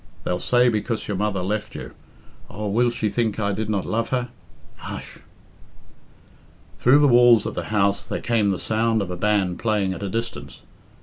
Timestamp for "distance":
10.09-10.61